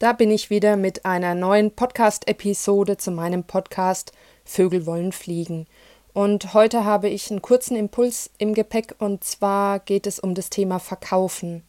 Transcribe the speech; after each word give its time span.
Da 0.00 0.14
bin 0.14 0.30
ich 0.30 0.48
wieder 0.48 0.78
mit 0.78 1.04
einer 1.04 1.34
neuen 1.34 1.72
Podcast-Episode 1.72 2.96
zu 2.96 3.10
meinem 3.10 3.44
Podcast 3.44 4.12
Vögel 4.46 4.86
wollen 4.86 5.12
fliegen. 5.12 5.66
Und 6.14 6.54
heute 6.54 6.86
habe 6.86 7.10
ich 7.10 7.30
einen 7.30 7.42
kurzen 7.42 7.76
Impuls 7.76 8.30
im 8.38 8.54
Gepäck 8.54 8.94
und 8.98 9.24
zwar 9.24 9.78
geht 9.78 10.06
es 10.06 10.18
um 10.18 10.34
das 10.34 10.48
Thema 10.48 10.78
Verkaufen. 10.78 11.64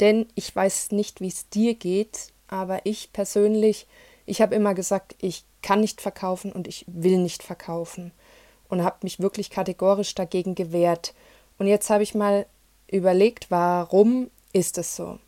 Denn 0.00 0.24
ich 0.34 0.56
weiß 0.56 0.92
nicht, 0.92 1.20
wie 1.20 1.28
es 1.28 1.50
dir 1.50 1.74
geht, 1.74 2.32
aber 2.48 2.80
ich 2.84 3.12
persönlich, 3.12 3.86
ich 4.24 4.40
habe 4.40 4.54
immer 4.54 4.72
gesagt, 4.72 5.14
ich 5.20 5.44
kann 5.60 5.80
nicht 5.80 6.00
verkaufen 6.00 6.52
und 6.52 6.66
ich 6.66 6.86
will 6.88 7.18
nicht 7.18 7.42
verkaufen 7.42 8.12
und 8.70 8.82
habe 8.82 8.96
mich 9.02 9.20
wirklich 9.20 9.50
kategorisch 9.50 10.14
dagegen 10.14 10.54
gewehrt. 10.54 11.12
Und 11.58 11.66
jetzt 11.66 11.90
habe 11.90 12.02
ich 12.02 12.14
mal 12.14 12.46
überlegt, 12.90 13.50
warum 13.50 14.30
ist 14.54 14.78
es 14.78 14.96
so? 14.96 15.18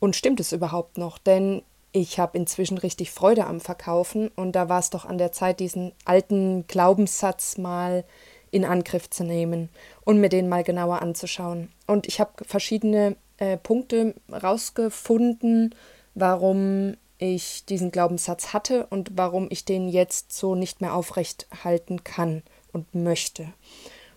Und 0.00 0.16
stimmt 0.16 0.40
es 0.40 0.52
überhaupt 0.52 0.98
noch? 0.98 1.18
Denn 1.18 1.62
ich 1.92 2.18
habe 2.18 2.36
inzwischen 2.36 2.78
richtig 2.78 3.10
Freude 3.10 3.46
am 3.46 3.60
Verkaufen 3.60 4.28
und 4.28 4.52
da 4.52 4.68
war 4.68 4.80
es 4.80 4.90
doch 4.90 5.04
an 5.04 5.18
der 5.18 5.32
Zeit, 5.32 5.60
diesen 5.60 5.92
alten 6.04 6.66
Glaubenssatz 6.66 7.58
mal 7.58 8.04
in 8.50 8.64
Angriff 8.64 9.10
zu 9.10 9.24
nehmen 9.24 9.68
und 10.04 10.20
mir 10.20 10.28
den 10.28 10.48
mal 10.48 10.64
genauer 10.64 11.02
anzuschauen. 11.02 11.70
Und 11.86 12.06
ich 12.06 12.20
habe 12.20 12.44
verschiedene 12.44 13.16
äh, 13.38 13.56
Punkte 13.56 14.14
rausgefunden, 14.30 15.74
warum 16.14 16.96
ich 17.18 17.64
diesen 17.66 17.90
Glaubenssatz 17.90 18.52
hatte 18.52 18.86
und 18.86 19.12
warum 19.16 19.48
ich 19.50 19.64
den 19.64 19.88
jetzt 19.88 20.32
so 20.32 20.54
nicht 20.54 20.80
mehr 20.80 20.94
aufrecht 20.94 21.46
halten 21.62 22.02
kann 22.02 22.42
und 22.72 22.94
möchte. 22.94 23.52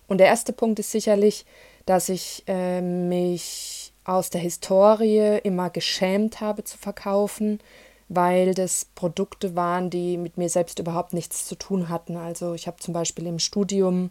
Und 0.07 0.19
der 0.19 0.27
erste 0.27 0.53
Punkt 0.53 0.79
ist 0.79 0.91
sicherlich, 0.91 1.45
dass 1.85 2.09
ich 2.09 2.43
äh, 2.47 2.81
mich 2.81 3.82
aus 4.05 4.29
der 4.29 4.41
Historie 4.41 5.39
immer 5.43 5.69
geschämt 5.69 6.41
habe 6.41 6.63
zu 6.63 6.77
verkaufen, 6.77 7.59
weil 8.09 8.53
das 8.53 8.85
Produkte 8.95 9.55
waren, 9.55 9.89
die 9.89 10.17
mit 10.17 10.37
mir 10.37 10.49
selbst 10.49 10.79
überhaupt 10.79 11.13
nichts 11.13 11.47
zu 11.47 11.55
tun 11.55 11.89
hatten. 11.89 12.17
Also 12.17 12.53
ich 12.53 12.67
habe 12.67 12.77
zum 12.77 12.93
Beispiel 12.93 13.27
im 13.27 13.39
Studium 13.39 14.09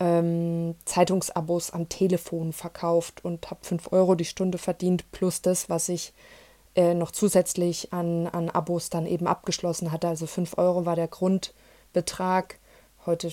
ähm, 0.00 0.74
Zeitungsabos 0.84 1.70
am 1.70 1.88
Telefon 1.88 2.52
verkauft 2.52 3.24
und 3.24 3.50
habe 3.50 3.60
5 3.62 3.92
Euro 3.92 4.14
die 4.14 4.24
Stunde 4.24 4.58
verdient, 4.58 5.10
plus 5.12 5.42
das, 5.42 5.68
was 5.68 5.88
ich 5.88 6.12
äh, 6.74 6.94
noch 6.94 7.10
zusätzlich 7.10 7.92
an, 7.92 8.26
an 8.26 8.48
Abos 8.48 8.90
dann 8.90 9.06
eben 9.06 9.26
abgeschlossen 9.26 9.92
hatte. 9.92 10.08
Also 10.08 10.26
5 10.26 10.56
Euro 10.58 10.86
war 10.86 10.96
der 10.96 11.08
Grundbetrag, 11.08 12.58
heute 13.04 13.30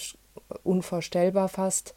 unvorstellbar 0.64 1.48
fast. 1.48 1.96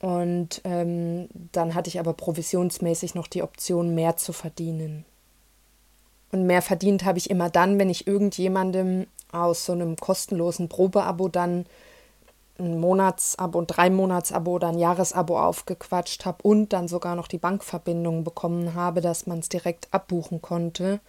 Und 0.00 0.60
ähm, 0.64 1.28
dann 1.52 1.74
hatte 1.74 1.88
ich 1.88 1.98
aber 1.98 2.12
provisionsmäßig 2.12 3.14
noch 3.14 3.26
die 3.26 3.42
Option, 3.42 3.94
mehr 3.94 4.16
zu 4.16 4.32
verdienen. 4.32 5.04
Und 6.30 6.46
mehr 6.46 6.62
verdient 6.62 7.04
habe 7.04 7.18
ich 7.18 7.30
immer 7.30 7.50
dann, 7.50 7.78
wenn 7.78 7.90
ich 7.90 8.06
irgendjemandem 8.06 9.06
aus 9.32 9.64
so 9.64 9.72
einem 9.72 9.96
kostenlosen 9.96 10.68
Probeabo 10.68 11.28
dann 11.28 11.66
ein 12.58 12.80
Monatsabo, 12.80 13.60
ein 13.60 13.66
drei 13.66 13.88
Monatsabo 13.88 14.52
oder 14.52 14.68
ein 14.68 14.78
Jahresabo 14.78 15.40
aufgequatscht 15.40 16.24
habe 16.24 16.42
und 16.42 16.72
dann 16.72 16.88
sogar 16.88 17.14
noch 17.14 17.28
die 17.28 17.38
Bankverbindung 17.38 18.24
bekommen 18.24 18.74
habe, 18.74 19.00
dass 19.00 19.26
man 19.26 19.38
es 19.38 19.48
direkt 19.48 19.88
abbuchen 19.92 20.42
konnte. 20.42 21.00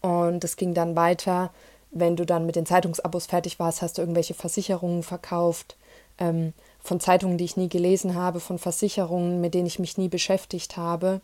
Und 0.00 0.42
es 0.42 0.56
ging 0.56 0.74
dann 0.74 0.96
weiter, 0.96 1.50
wenn 1.92 2.16
du 2.16 2.26
dann 2.26 2.46
mit 2.46 2.56
den 2.56 2.66
Zeitungsabos 2.66 3.26
fertig 3.26 3.58
warst, 3.58 3.82
hast 3.82 3.98
du 3.98 4.02
irgendwelche 4.02 4.34
Versicherungen 4.34 5.02
verkauft. 5.02 5.76
Ähm, 6.22 6.52
von 6.80 7.00
Zeitungen, 7.00 7.38
die 7.38 7.44
ich 7.44 7.56
nie 7.56 7.68
gelesen 7.68 8.14
habe, 8.14 8.40
von 8.40 8.58
Versicherungen, 8.58 9.40
mit 9.40 9.54
denen 9.54 9.66
ich 9.66 9.78
mich 9.78 9.98
nie 9.98 10.08
beschäftigt 10.08 10.76
habe. 10.76 11.20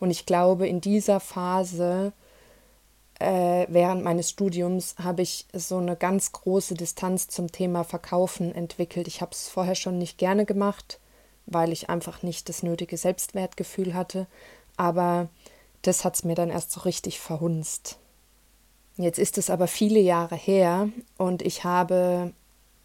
Und 0.00 0.10
ich 0.10 0.26
glaube, 0.26 0.68
in 0.68 0.80
dieser 0.80 1.18
Phase 1.20 2.12
äh, 3.18 3.66
während 3.68 4.04
meines 4.04 4.30
Studiums 4.30 4.94
habe 5.02 5.22
ich 5.22 5.46
so 5.52 5.78
eine 5.78 5.96
ganz 5.96 6.32
große 6.32 6.74
Distanz 6.74 7.28
zum 7.28 7.50
Thema 7.50 7.84
Verkaufen 7.84 8.54
entwickelt. 8.54 9.08
Ich 9.08 9.20
habe 9.20 9.32
es 9.32 9.48
vorher 9.48 9.74
schon 9.74 9.98
nicht 9.98 10.18
gerne 10.18 10.44
gemacht, 10.44 11.00
weil 11.46 11.72
ich 11.72 11.90
einfach 11.90 12.22
nicht 12.22 12.48
das 12.48 12.62
nötige 12.62 12.96
Selbstwertgefühl 12.96 13.94
hatte. 13.94 14.26
Aber 14.76 15.28
das 15.82 16.04
hat 16.04 16.14
es 16.14 16.24
mir 16.24 16.36
dann 16.36 16.50
erst 16.50 16.70
so 16.70 16.80
richtig 16.80 17.18
verhunzt. 17.18 17.98
Jetzt 18.96 19.18
ist 19.18 19.38
es 19.38 19.50
aber 19.50 19.66
viele 19.66 20.00
Jahre 20.00 20.36
her 20.36 20.88
und 21.16 21.42
ich 21.42 21.64
habe 21.64 22.32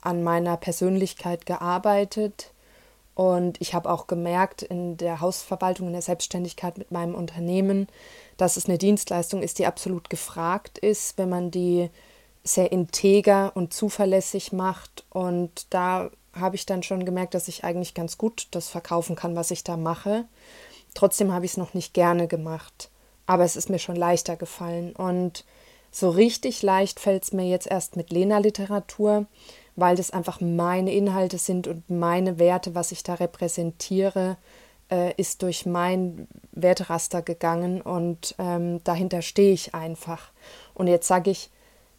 an 0.03 0.23
meiner 0.23 0.57
Persönlichkeit 0.57 1.45
gearbeitet 1.45 2.53
und 3.15 3.61
ich 3.61 3.73
habe 3.73 3.91
auch 3.91 4.07
gemerkt 4.07 4.63
in 4.63 4.97
der 4.97 5.21
Hausverwaltung, 5.21 5.87
in 5.87 5.93
der 5.93 6.01
Selbstständigkeit 6.01 6.77
mit 6.77 6.91
meinem 6.91 7.13
Unternehmen, 7.13 7.87
dass 8.37 8.57
es 8.57 8.65
eine 8.65 8.79
Dienstleistung 8.79 9.43
ist, 9.43 9.59
die 9.59 9.67
absolut 9.67 10.09
gefragt 10.09 10.79
ist, 10.79 11.17
wenn 11.17 11.29
man 11.29 11.51
die 11.51 11.89
sehr 12.43 12.71
integer 12.71 13.51
und 13.55 13.73
zuverlässig 13.73 14.51
macht. 14.51 15.05
Und 15.11 15.67
da 15.69 16.09
habe 16.33 16.55
ich 16.55 16.65
dann 16.65 16.81
schon 16.81 17.05
gemerkt, 17.05 17.35
dass 17.35 17.47
ich 17.47 17.63
eigentlich 17.63 17.93
ganz 17.93 18.17
gut 18.17 18.47
das 18.51 18.67
verkaufen 18.69 19.15
kann, 19.15 19.35
was 19.35 19.51
ich 19.51 19.63
da 19.63 19.77
mache. 19.77 20.25
Trotzdem 20.95 21.31
habe 21.31 21.45
ich 21.45 21.51
es 21.51 21.57
noch 21.57 21.75
nicht 21.75 21.93
gerne 21.93 22.27
gemacht, 22.27 22.89
aber 23.27 23.43
es 23.43 23.55
ist 23.55 23.69
mir 23.69 23.79
schon 23.79 23.95
leichter 23.95 24.35
gefallen. 24.35 24.95
Und 24.95 25.45
so 25.91 26.09
richtig 26.09 26.63
leicht 26.63 26.99
fällt 26.99 27.23
es 27.25 27.31
mir 27.31 27.47
jetzt 27.47 27.67
erst 27.67 27.95
mit 27.95 28.09
Lena-Literatur 28.09 29.27
weil 29.75 29.95
das 29.95 30.11
einfach 30.11 30.39
meine 30.41 30.93
Inhalte 30.93 31.37
sind 31.37 31.67
und 31.67 31.89
meine 31.89 32.39
Werte, 32.39 32.75
was 32.75 32.91
ich 32.91 33.03
da 33.03 33.15
repräsentiere, 33.15 34.37
äh, 34.91 35.13
ist 35.17 35.41
durch 35.41 35.65
mein 35.65 36.27
Werteraster 36.51 37.21
gegangen 37.21 37.81
und 37.81 38.35
ähm, 38.37 38.83
dahinter 38.83 39.21
stehe 39.21 39.53
ich 39.53 39.73
einfach. 39.73 40.31
Und 40.73 40.87
jetzt 40.87 41.07
sage 41.07 41.31
ich, 41.31 41.49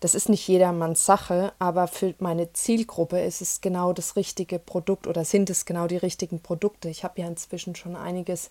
das 0.00 0.14
ist 0.14 0.28
nicht 0.28 0.46
jedermanns 0.46 1.06
Sache, 1.06 1.52
aber 1.58 1.86
für 1.86 2.14
meine 2.18 2.52
Zielgruppe 2.52 3.20
ist 3.20 3.40
es 3.40 3.62
genau 3.62 3.92
das 3.92 4.16
richtige 4.16 4.58
Produkt 4.58 5.06
oder 5.06 5.24
sind 5.24 5.48
es 5.48 5.64
genau 5.64 5.86
die 5.86 5.96
richtigen 5.96 6.40
Produkte. 6.40 6.88
Ich 6.90 7.04
habe 7.04 7.22
ja 7.22 7.26
inzwischen 7.26 7.74
schon 7.74 7.96
einiges 7.96 8.50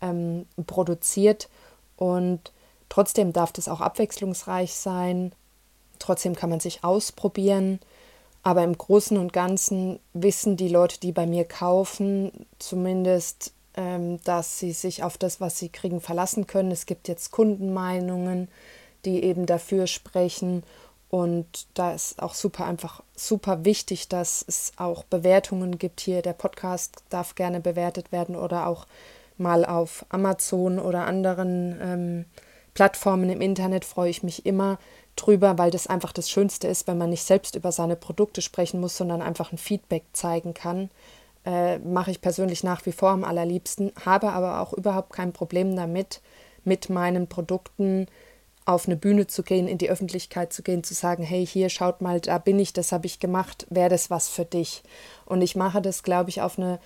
ähm, 0.00 0.46
produziert 0.66 1.48
und 1.96 2.52
trotzdem 2.88 3.32
darf 3.32 3.52
das 3.52 3.68
auch 3.68 3.80
abwechslungsreich 3.80 4.74
sein. 4.74 5.32
Trotzdem 5.98 6.34
kann 6.34 6.50
man 6.50 6.60
sich 6.60 6.84
ausprobieren. 6.84 7.80
Aber 8.44 8.62
im 8.62 8.76
Großen 8.76 9.16
und 9.16 9.32
Ganzen 9.32 9.98
wissen 10.12 10.58
die 10.58 10.68
Leute, 10.68 11.00
die 11.00 11.12
bei 11.12 11.26
mir 11.26 11.46
kaufen, 11.46 12.30
zumindest, 12.58 13.54
ähm, 13.74 14.20
dass 14.24 14.58
sie 14.58 14.72
sich 14.72 15.02
auf 15.02 15.16
das, 15.16 15.40
was 15.40 15.58
sie 15.58 15.70
kriegen, 15.70 16.02
verlassen 16.02 16.46
können. 16.46 16.70
Es 16.70 16.84
gibt 16.84 17.08
jetzt 17.08 17.30
Kundenmeinungen, 17.30 18.48
die 19.06 19.24
eben 19.24 19.46
dafür 19.46 19.86
sprechen. 19.86 20.62
Und 21.08 21.66
da 21.72 21.94
ist 21.94 22.22
auch 22.22 22.34
super 22.34 22.66
einfach 22.66 23.02
super 23.16 23.64
wichtig, 23.64 24.08
dass 24.08 24.44
es 24.46 24.72
auch 24.76 25.04
Bewertungen 25.04 25.78
gibt 25.78 26.00
hier. 26.00 26.20
Der 26.20 26.32
Podcast 26.34 27.02
darf 27.08 27.36
gerne 27.36 27.60
bewertet 27.60 28.12
werden 28.12 28.36
oder 28.36 28.66
auch 28.66 28.86
mal 29.38 29.64
auf 29.64 30.04
Amazon 30.10 30.78
oder 30.78 31.06
anderen 31.06 31.78
ähm, 31.80 32.24
Plattformen 32.74 33.30
im 33.30 33.40
Internet 33.40 33.84
freue 33.84 34.10
ich 34.10 34.22
mich 34.22 34.44
immer, 34.44 34.78
drüber, 35.16 35.58
weil 35.58 35.70
das 35.70 35.86
einfach 35.86 36.12
das 36.12 36.30
Schönste 36.30 36.68
ist, 36.68 36.86
wenn 36.86 36.98
man 36.98 37.10
nicht 37.10 37.24
selbst 37.24 37.54
über 37.54 37.72
seine 37.72 37.96
Produkte 37.96 38.42
sprechen 38.42 38.80
muss, 38.80 38.96
sondern 38.96 39.22
einfach 39.22 39.52
ein 39.52 39.58
Feedback 39.58 40.04
zeigen 40.12 40.54
kann. 40.54 40.90
Äh, 41.44 41.78
mache 41.78 42.10
ich 42.10 42.20
persönlich 42.20 42.64
nach 42.64 42.84
wie 42.86 42.92
vor 42.92 43.10
am 43.10 43.24
allerliebsten, 43.24 43.92
habe 44.04 44.32
aber 44.32 44.60
auch 44.60 44.72
überhaupt 44.72 45.12
kein 45.12 45.32
Problem 45.32 45.76
damit, 45.76 46.20
mit 46.64 46.88
meinen 46.88 47.28
Produkten 47.28 48.06
auf 48.64 48.86
eine 48.86 48.96
Bühne 48.96 49.26
zu 49.26 49.42
gehen, 49.42 49.68
in 49.68 49.76
die 49.76 49.90
Öffentlichkeit 49.90 50.52
zu 50.52 50.62
gehen, 50.62 50.82
zu 50.82 50.94
sagen, 50.94 51.22
hey, 51.22 51.46
hier 51.46 51.68
schaut 51.68 52.00
mal, 52.00 52.20
da 52.20 52.38
bin 52.38 52.58
ich, 52.58 52.72
das 52.72 52.92
habe 52.92 53.06
ich 53.06 53.20
gemacht, 53.20 53.66
wäre 53.68 53.90
das 53.90 54.08
was 54.08 54.28
für 54.28 54.46
dich? 54.46 54.82
Und 55.26 55.42
ich 55.42 55.54
mache 55.54 55.82
das, 55.82 56.02
glaube 56.02 56.30
ich, 56.30 56.40
auf 56.40 56.58
eine 56.58 56.80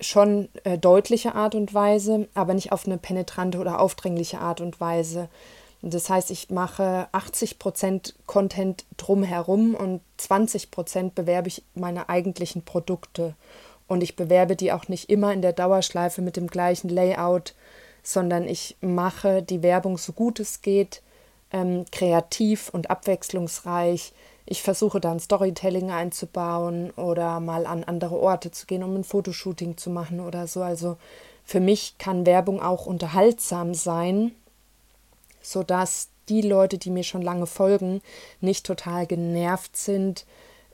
schon 0.00 0.48
äh, 0.64 0.78
deutliche 0.78 1.34
Art 1.34 1.54
und 1.54 1.74
Weise, 1.74 2.28
aber 2.34 2.54
nicht 2.54 2.72
auf 2.72 2.86
eine 2.86 2.98
penetrante 2.98 3.58
oder 3.58 3.80
aufdringliche 3.80 4.40
Art 4.40 4.60
und 4.60 4.80
Weise. 4.80 5.28
Das 5.82 6.10
heißt, 6.10 6.30
ich 6.30 6.50
mache 6.50 7.08
80% 7.12 8.14
Content 8.26 8.84
drumherum 8.96 9.74
und 9.74 10.00
20% 10.18 11.12
bewerbe 11.14 11.48
ich 11.48 11.62
meine 11.74 12.08
eigentlichen 12.08 12.64
Produkte. 12.64 13.34
Und 13.86 14.02
ich 14.02 14.16
bewerbe 14.16 14.56
die 14.56 14.72
auch 14.72 14.88
nicht 14.88 15.08
immer 15.08 15.32
in 15.32 15.40
der 15.40 15.52
Dauerschleife 15.52 16.20
mit 16.20 16.36
dem 16.36 16.48
gleichen 16.48 16.88
Layout, 16.88 17.54
sondern 18.02 18.48
ich 18.48 18.76
mache 18.80 19.42
die 19.42 19.62
Werbung 19.62 19.98
so 19.98 20.12
gut 20.12 20.40
es 20.40 20.62
geht, 20.62 21.02
ähm, 21.52 21.84
kreativ 21.92 22.70
und 22.70 22.90
abwechslungsreich. 22.90 24.12
Ich 24.46 24.62
versuche 24.62 25.00
dann 25.00 25.20
Storytelling 25.20 25.90
einzubauen 25.90 26.90
oder 26.92 27.38
mal 27.38 27.66
an 27.66 27.84
andere 27.84 28.18
Orte 28.18 28.50
zu 28.50 28.66
gehen, 28.66 28.82
um 28.82 28.96
ein 28.96 29.04
Fotoshooting 29.04 29.76
zu 29.76 29.90
machen 29.90 30.20
oder 30.20 30.46
so. 30.48 30.62
Also 30.62 30.96
für 31.44 31.60
mich 31.60 31.96
kann 31.98 32.26
Werbung 32.26 32.60
auch 32.60 32.86
unterhaltsam 32.86 33.74
sein 33.74 34.32
sodass 35.52 36.08
die 36.28 36.42
Leute, 36.42 36.78
die 36.78 36.90
mir 36.90 37.04
schon 37.04 37.22
lange 37.22 37.46
folgen, 37.46 38.02
nicht 38.40 38.66
total 38.66 39.06
genervt 39.06 39.76
sind, 39.76 40.26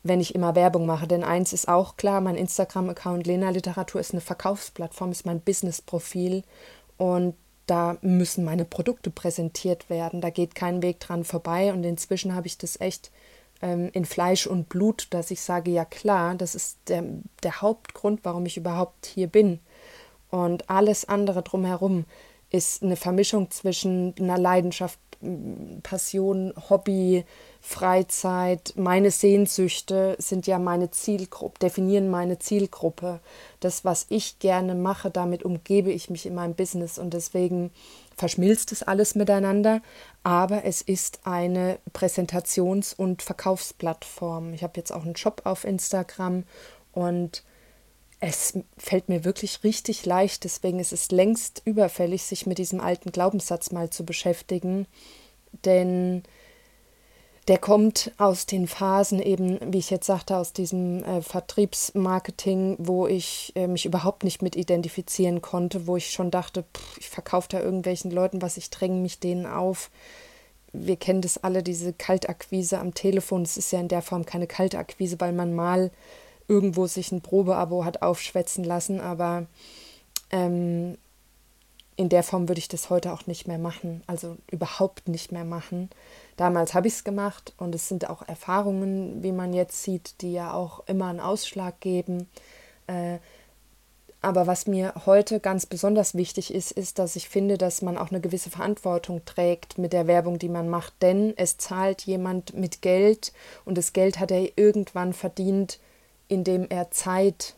wenn 0.02 0.20
ich 0.20 0.34
immer 0.34 0.54
Werbung 0.54 0.86
mache. 0.86 1.06
Denn 1.06 1.24
eins 1.24 1.52
ist 1.52 1.68
auch 1.68 1.96
klar, 1.96 2.20
mein 2.20 2.36
Instagram-Account 2.36 3.26
Lena 3.26 3.50
Literatur 3.50 4.00
ist 4.00 4.12
eine 4.12 4.20
Verkaufsplattform, 4.20 5.12
ist 5.12 5.26
mein 5.26 5.40
Business-Profil. 5.40 6.42
Und 6.96 7.34
da 7.66 7.96
müssen 8.02 8.44
meine 8.44 8.64
Produkte 8.64 9.10
präsentiert 9.10 9.88
werden. 9.88 10.20
Da 10.20 10.30
geht 10.30 10.54
kein 10.54 10.82
Weg 10.82 11.00
dran 11.00 11.24
vorbei. 11.24 11.72
Und 11.72 11.84
inzwischen 11.84 12.34
habe 12.34 12.46
ich 12.46 12.58
das 12.58 12.80
echt 12.80 13.10
ähm, 13.62 13.90
in 13.92 14.04
Fleisch 14.04 14.46
und 14.46 14.68
Blut, 14.68 15.06
dass 15.10 15.30
ich 15.30 15.40
sage, 15.40 15.70
ja 15.70 15.84
klar, 15.84 16.34
das 16.34 16.54
ist 16.54 16.78
der, 16.88 17.04
der 17.42 17.62
Hauptgrund, 17.62 18.20
warum 18.24 18.44
ich 18.44 18.58
überhaupt 18.58 19.06
hier 19.06 19.28
bin. 19.28 19.60
Und 20.30 20.68
alles 20.68 21.08
andere 21.08 21.42
drumherum 21.42 22.04
ist 22.54 22.84
eine 22.84 22.94
Vermischung 22.94 23.50
zwischen 23.50 24.14
einer 24.16 24.38
Leidenschaft, 24.38 25.00
Passion, 25.82 26.52
Hobby, 26.68 27.24
Freizeit, 27.60 28.74
meine 28.76 29.10
Sehnsüchte 29.10 30.16
sind 30.18 30.46
ja 30.46 30.58
meine 30.60 30.90
Zielgruppe, 30.90 31.58
definieren 31.58 32.10
meine 32.10 32.38
Zielgruppe. 32.38 33.20
Das, 33.58 33.84
was 33.84 34.06
ich 34.10 34.38
gerne 34.38 34.74
mache, 34.76 35.10
damit 35.10 35.42
umgebe 35.42 35.90
ich 35.90 36.10
mich 36.10 36.26
in 36.26 36.34
meinem 36.34 36.54
Business 36.54 36.98
und 36.98 37.12
deswegen 37.14 37.72
verschmilzt 38.16 38.70
es 38.70 38.84
alles 38.84 39.16
miteinander, 39.16 39.80
aber 40.22 40.64
es 40.64 40.80
ist 40.80 41.20
eine 41.24 41.78
Präsentations- 41.92 42.94
und 42.94 43.22
Verkaufsplattform. 43.22 44.52
Ich 44.52 44.62
habe 44.62 44.74
jetzt 44.76 44.92
auch 44.92 45.04
einen 45.04 45.16
Shop 45.16 45.40
auf 45.44 45.64
Instagram 45.64 46.44
und 46.92 47.42
es 48.26 48.58
fällt 48.78 49.08
mir 49.08 49.24
wirklich 49.24 49.64
richtig 49.64 50.06
leicht, 50.06 50.44
deswegen 50.44 50.78
ist 50.78 50.92
es 50.92 51.10
längst 51.10 51.60
überfällig, 51.64 52.22
sich 52.22 52.46
mit 52.46 52.58
diesem 52.58 52.80
alten 52.80 53.12
Glaubenssatz 53.12 53.70
mal 53.70 53.90
zu 53.90 54.04
beschäftigen, 54.06 54.86
denn 55.64 56.22
der 57.48 57.58
kommt 57.58 58.12
aus 58.16 58.46
den 58.46 58.66
Phasen 58.66 59.20
eben, 59.20 59.58
wie 59.70 59.78
ich 59.78 59.90
jetzt 59.90 60.06
sagte, 60.06 60.38
aus 60.38 60.54
diesem 60.54 61.04
äh, 61.04 61.20
Vertriebsmarketing, 61.20 62.76
wo 62.78 63.06
ich 63.06 63.52
äh, 63.54 63.66
mich 63.66 63.84
überhaupt 63.84 64.24
nicht 64.24 64.40
mit 64.40 64.56
identifizieren 64.56 65.42
konnte, 65.42 65.86
wo 65.86 65.98
ich 65.98 66.10
schon 66.10 66.30
dachte, 66.30 66.64
pff, 66.74 66.96
ich 66.98 67.10
verkaufe 67.10 67.48
da 67.50 67.60
irgendwelchen 67.60 68.10
Leuten 68.10 68.40
was, 68.40 68.56
ich 68.56 68.70
dränge 68.70 68.98
mich 69.02 69.20
denen 69.20 69.44
auf. 69.44 69.90
Wir 70.72 70.96
kennen 70.96 71.20
das 71.20 71.36
alle, 71.44 71.62
diese 71.62 71.92
Kaltakquise 71.92 72.78
am 72.78 72.94
Telefon. 72.94 73.42
Es 73.42 73.58
ist 73.58 73.70
ja 73.70 73.78
in 73.78 73.88
der 73.88 74.02
Form 74.02 74.24
keine 74.24 74.46
Kaltakquise, 74.46 75.20
weil 75.20 75.32
man 75.32 75.54
mal 75.54 75.90
irgendwo 76.48 76.86
sich 76.86 77.12
ein 77.12 77.20
Probeabo 77.20 77.84
hat 77.84 78.02
aufschwätzen 78.02 78.64
lassen, 78.64 79.00
aber 79.00 79.46
ähm, 80.30 80.96
in 81.96 82.08
der 82.08 82.22
Form 82.22 82.48
würde 82.48 82.58
ich 82.58 82.68
das 82.68 82.90
heute 82.90 83.12
auch 83.12 83.26
nicht 83.26 83.46
mehr 83.46 83.58
machen, 83.58 84.02
also 84.06 84.36
überhaupt 84.50 85.08
nicht 85.08 85.30
mehr 85.30 85.44
machen. 85.44 85.90
Damals 86.36 86.74
habe 86.74 86.88
ich 86.88 86.94
es 86.94 87.04
gemacht 87.04 87.54
und 87.56 87.74
es 87.74 87.88
sind 87.88 88.10
auch 88.10 88.26
Erfahrungen, 88.26 89.22
wie 89.22 89.32
man 89.32 89.52
jetzt 89.52 89.82
sieht, 89.82 90.20
die 90.20 90.32
ja 90.32 90.52
auch 90.52 90.86
immer 90.86 91.06
einen 91.06 91.20
Ausschlag 91.20 91.80
geben. 91.80 92.28
Äh, 92.88 93.18
aber 94.24 94.46
was 94.46 94.66
mir 94.66 94.94
heute 95.04 95.38
ganz 95.38 95.66
besonders 95.66 96.14
wichtig 96.14 96.52
ist, 96.52 96.72
ist, 96.72 96.98
dass 96.98 97.14
ich 97.14 97.28
finde, 97.28 97.58
dass 97.58 97.82
man 97.82 97.98
auch 97.98 98.10
eine 98.10 98.22
gewisse 98.22 98.48
Verantwortung 98.48 99.22
trägt 99.26 99.76
mit 99.76 99.92
der 99.92 100.06
Werbung, 100.06 100.38
die 100.38 100.48
man 100.48 100.70
macht. 100.70 100.94
Denn 101.02 101.34
es 101.36 101.58
zahlt 101.58 102.02
jemand 102.02 102.54
mit 102.54 102.80
Geld 102.80 103.34
und 103.66 103.76
das 103.76 103.92
Geld 103.92 104.18
hat 104.18 104.30
er 104.30 104.56
irgendwann 104.56 105.12
verdient, 105.12 105.78
indem 106.28 106.66
er 106.68 106.90
Zeit 106.90 107.54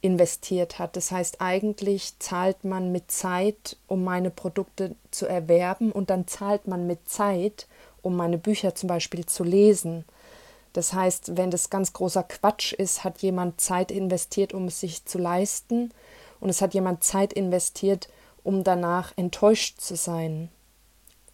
investiert 0.00 0.78
hat. 0.78 0.96
Das 0.96 1.10
heißt, 1.10 1.40
eigentlich 1.40 2.18
zahlt 2.18 2.64
man 2.64 2.92
mit 2.92 3.10
Zeit, 3.10 3.78
um 3.86 4.04
meine 4.04 4.30
Produkte 4.30 4.94
zu 5.10 5.26
erwerben 5.26 5.90
und 5.92 6.10
dann 6.10 6.26
zahlt 6.26 6.68
man 6.68 6.86
mit 6.86 7.08
Zeit, 7.08 7.66
um 8.02 8.14
meine 8.14 8.36
Bücher 8.36 8.74
zum 8.74 8.88
Beispiel 8.88 9.24
zu 9.24 9.44
lesen. 9.44 10.04
Das 10.74 10.92
heißt, 10.92 11.36
wenn 11.36 11.50
das 11.50 11.70
ganz 11.70 11.92
großer 11.92 12.24
Quatsch 12.24 12.74
ist, 12.74 13.02
hat 13.02 13.22
jemand 13.22 13.60
Zeit 13.60 13.90
investiert, 13.90 14.52
um 14.52 14.66
es 14.66 14.80
sich 14.80 15.06
zu 15.06 15.18
leisten 15.18 15.92
und 16.40 16.50
es 16.50 16.60
hat 16.60 16.74
jemand 16.74 17.02
Zeit 17.02 17.32
investiert, 17.32 18.08
um 18.42 18.62
danach 18.62 19.12
enttäuscht 19.16 19.80
zu 19.80 19.96
sein. 19.96 20.50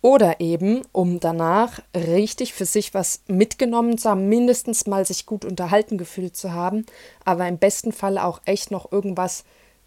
Oder 0.03 0.41
eben, 0.41 0.83
um 0.93 1.21
danach 1.21 1.81
richtig 1.95 2.55
für 2.55 2.65
sich 2.65 2.95
was 2.95 3.21
mitgenommen 3.27 3.99
zu 3.99 4.09
haben, 4.09 4.29
mindestens 4.29 4.87
mal 4.87 5.05
sich 5.05 5.27
gut 5.27 5.45
unterhalten 5.45 5.99
gefühlt 5.99 6.37
zu 6.37 6.53
haben, 6.53 6.87
aber 7.25 7.47
im 7.47 7.59
besten 7.59 7.93
Fall 7.93 8.17
auch 8.17 8.41
echt 8.47 8.71
noch 8.71 8.93
irgendwas 8.93 9.45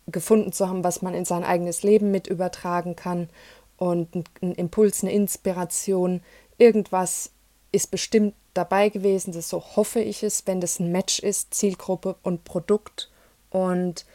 gefunden 0.07 0.51
zu 0.51 0.68
haben, 0.69 0.83
was 0.83 1.01
man 1.01 1.15
in 1.15 1.25
sein 1.25 1.44
eigenes 1.44 1.81
Leben 1.81 2.12
mit 2.12 2.27
übertragen 2.27 2.95
kann 2.95 3.30
und 3.77 4.10
ein 4.42 4.54
Impuls, 4.54 5.01
eine 5.01 5.13
Inspiration, 5.13 6.21
irgendwas 6.57 7.31
ist 7.71 7.89
bestimmt 7.89 8.36
dabei 8.54 8.89
gewesen, 8.89 9.33
das 9.33 9.50
so 9.50 9.63
hoffe 9.75 10.00
ich 10.00 10.24
es, 10.24 10.45
wenn 10.45 10.62
das 10.62 10.80
ein 10.80 10.92
Match 10.92 11.19
ist, 11.19 11.54
Zielgruppe 11.54 12.15
und 12.21 12.44
Produkt. 12.44 13.10
Und 13.50 14.06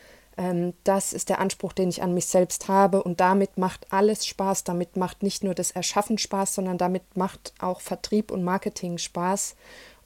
das 0.85 1.13
ist 1.13 1.31
der 1.31 1.41
Anspruch, 1.41 1.73
den 1.73 1.89
ich 1.89 2.01
an 2.01 2.15
mich 2.15 2.27
selbst 2.27 2.69
habe. 2.69 3.03
Und 3.03 3.21
damit 3.21 3.59
macht 3.59 3.87
alles 3.91 4.25
Spaß. 4.25 4.63
Damit 4.63 4.97
macht 4.97 5.23
nicht 5.23 5.43
nur 5.43 5.55
das 5.55 5.73
Erschaffen 5.73 6.17
Spaß, 6.17 6.55
sondern 6.55 6.79
damit 6.79 7.17
macht 7.17 7.53
auch 7.59 7.81
Vertrieb 7.81 8.31
und 8.31 8.45
Marketing 8.45 8.99
Spaß. 8.99 9.57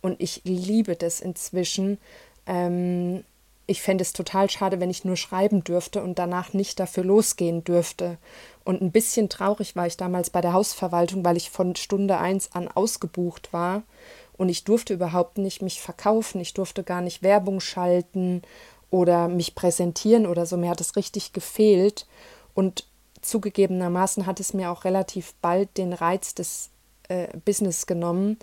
Und 0.00 0.20
ich 0.23 0.40
liebe 0.44 0.96
das 0.96 1.20
inzwischen. 1.20 1.99
Ähm, 2.46 3.25
ich 3.67 3.82
fände 3.82 4.02
es 4.02 4.12
total 4.12 4.50
schade, 4.50 4.81
wenn 4.81 4.90
ich 4.90 5.05
nur 5.05 5.17
schreiben 5.17 5.64
dürfte 5.64 6.02
und 6.02 6.19
danach 6.19 6.52
nicht 6.55 6.81
dafür 6.81 7.05
losgehen 7.05 7.62
dürfte. 7.62 8.17
Und 8.64 8.81
ein 8.81 8.90
bisschen 8.90 9.29
traurig 9.29 9.76
war 9.76 9.87
ich 9.87 9.96
damals 9.96 10.31
bei 10.31 10.40
der 10.40 10.55
Hausverwaltung, 10.55 11.25
weil 11.25 11.37
ich 11.37 11.50
von 11.50 11.76
Stunde 11.76 12.19
1 12.19 12.52
an 12.55 12.69
ausgebucht 12.69 13.52
war 13.52 13.82
und 14.37 14.49
ich 14.49 14.64
durfte 14.64 14.94
überhaupt 14.94 15.38
nicht 15.38 15.62
mich 15.62 15.81
verkaufen, 15.81 16.40
ich 16.40 16.55
durfte 16.55 16.82
gar 16.82 17.00
nicht 17.00 17.23
Werbung 17.23 17.61
schalten 17.61 18.43
oder 18.93 19.27
mich 19.27 19.55
präsentieren 19.55 20.27
oder 20.27 20.47
so. 20.47 20.56
Mir 20.56 20.71
hat 20.71 20.81
es 20.81 20.97
richtig 20.97 21.33
gefehlt 21.33 22.06
und 22.55 22.87
zugegebenermaßen 23.23 24.27
hat 24.27 24.39
es 24.39 24.53
mir 24.53 24.71
auch 24.71 24.85
relativ 24.85 25.35
bald 25.41 25.79
den 25.79 25.94
Reiz 25.94 26.35
des 26.35 26.71
äh, 27.09 27.29
Business 27.44 27.87
genommen, 27.87 28.39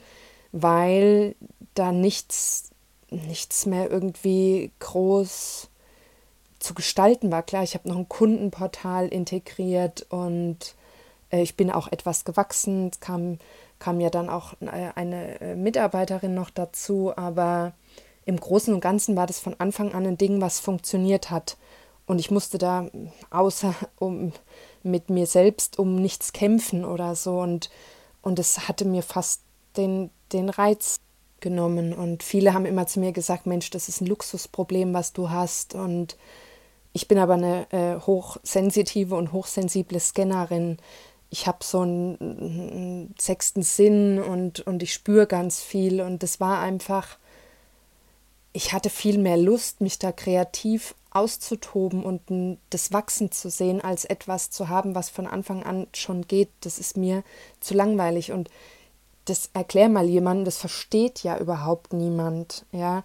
weil 0.52 1.36
da 1.76 1.92
nichts, 1.92 2.72
nichts 3.12 3.68
mehr 3.68 3.92
irgendwie 3.92 4.72
groß 4.80 5.70
zu 6.58 6.74
gestalten 6.74 7.32
war. 7.32 7.44
Klar, 7.44 7.64
ich 7.64 7.76
habe 7.76 7.88
noch 7.88 7.98
ein 7.98 8.10
Kundenportal 8.10 9.08
integriert 9.08 10.08
und 10.10 10.76
äh, 11.30 11.44
ich 11.44 11.58
bin 11.58 11.70
auch 11.70 11.88
etwas 11.90 12.26
gewachsen. 12.26 12.90
Es 12.92 13.00
kam, 13.00 13.38
kam 13.78 14.02
ja 14.02 14.10
dann 14.10 14.30
auch 14.30 14.54
äh, 14.62 14.90
eine 14.96 15.40
äh, 15.42 15.56
Mitarbeiterin 15.56 16.34
noch 16.34 16.50
dazu, 16.50 17.14
aber 17.16 17.74
im 18.30 18.40
Großen 18.40 18.72
und 18.74 18.80
Ganzen 18.80 19.16
war 19.16 19.26
das 19.26 19.40
von 19.40 19.56
Anfang 19.58 19.94
an 19.94 20.06
ein 20.06 20.18
Ding, 20.18 20.40
was 20.40 20.60
funktioniert 20.60 21.32
hat. 21.32 21.58
Und 22.06 22.20
ich 22.20 22.30
musste 22.30 22.60
da 22.60 22.88
außer 23.32 23.74
um 23.98 24.34
mit 24.84 25.10
mir 25.10 25.26
selbst 25.26 25.80
um 25.80 25.96
nichts 25.96 26.32
kämpfen 26.32 26.86
oder 26.86 27.16
so. 27.16 27.40
Und, 27.40 27.72
und 28.22 28.38
es 28.38 28.68
hatte 28.68 28.86
mir 28.86 29.02
fast 29.02 29.42
den, 29.78 30.12
den 30.32 30.50
Reiz 30.50 31.00
genommen. 31.40 31.92
Und 31.92 32.22
viele 32.22 32.54
haben 32.54 32.68
immer 32.68 32.86
zu 32.86 33.00
mir 33.00 33.14
gesagt, 33.14 33.48
Mensch, 33.48 33.72
das 33.72 33.90
ist 33.90 34.00
ein 34.00 34.06
Luxusproblem, 34.06 34.94
was 34.94 35.12
du 35.12 35.32
hast. 35.32 35.74
Und 35.74 36.16
ich 36.94 37.08
bin 37.08 37.18
aber 37.18 37.34
eine 37.34 37.66
äh, 37.72 38.00
hochsensitive 38.00 39.16
und 39.16 39.34
hochsensible 39.34 40.00
Scannerin. 40.00 40.78
Ich 41.32 41.48
habe 41.48 41.64
so 41.64 41.82
einen, 41.82 42.18
einen, 42.20 43.16
sechsten 43.20 43.64
Sinn 43.64 44.22
und, 44.22 44.60
und 44.62 44.84
ich 44.84 44.94
spüre 44.94 45.26
ganz 45.26 45.62
viel. 45.62 46.02
Und 46.02 46.22
das 46.22 46.40
war 46.40 46.60
einfach, 46.60 47.18
ich 48.54 48.74
hatte 48.74 48.90
viel 48.90 49.18
mehr 49.18 49.38
Lust, 49.38 49.82
mich 49.82 50.00
da 50.00 50.12
kreativ 50.12 50.96
auszutoben 51.12 52.04
und 52.04 52.60
das 52.70 52.92
Wachsen 52.92 53.32
zu 53.32 53.50
sehen, 53.50 53.82
als 53.82 54.06
etwas 54.06 54.50
zu 54.52 54.70
haben, 54.70 54.96
was 54.96 55.10
von 55.10 55.28
Anfang 55.28 55.64
an 55.64 55.88
schon 55.94 56.28
geht. 56.28 56.50
Das 56.62 56.80
ist 56.80 56.98
mir 56.98 57.24
zu 57.60 57.74
langweilig. 57.74 58.32
Und 58.32 58.50
das 59.26 59.50
erklär 59.54 59.90
mal 59.90 60.08
jemandem, 60.08 60.46
das 60.46 60.58
versteht 60.58 61.24
ja 61.24 61.38
überhaupt 61.38 61.94
niemand. 61.94 62.66
Ja, 62.72 63.04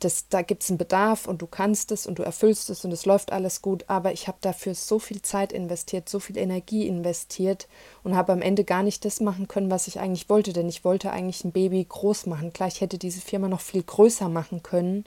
das, 0.00 0.28
da 0.28 0.42
gibt 0.42 0.62
es 0.62 0.70
einen 0.70 0.78
Bedarf 0.78 1.26
und 1.26 1.42
du 1.42 1.46
kannst 1.46 1.90
es 1.90 2.06
und 2.06 2.18
du 2.18 2.22
erfüllst 2.22 2.70
es 2.70 2.84
und 2.84 2.92
es 2.92 3.04
läuft 3.04 3.32
alles 3.32 3.62
gut, 3.62 3.84
aber 3.88 4.12
ich 4.12 4.28
habe 4.28 4.38
dafür 4.40 4.74
so 4.74 4.98
viel 4.98 5.22
Zeit 5.22 5.52
investiert, 5.52 6.08
so 6.08 6.20
viel 6.20 6.36
Energie 6.36 6.86
investiert 6.86 7.66
und 8.04 8.14
habe 8.14 8.32
am 8.32 8.42
Ende 8.42 8.64
gar 8.64 8.82
nicht 8.82 9.04
das 9.04 9.20
machen 9.20 9.48
können, 9.48 9.70
was 9.70 9.88
ich 9.88 9.98
eigentlich 9.98 10.28
wollte, 10.28 10.52
denn 10.52 10.68
ich 10.68 10.84
wollte 10.84 11.10
eigentlich 11.10 11.44
ein 11.44 11.52
Baby 11.52 11.84
groß 11.88 12.26
machen. 12.26 12.52
Klar, 12.52 12.68
ich 12.68 12.80
hätte 12.80 12.98
diese 12.98 13.20
Firma 13.20 13.48
noch 13.48 13.60
viel 13.60 13.82
größer 13.82 14.28
machen 14.28 14.62
können, 14.62 15.04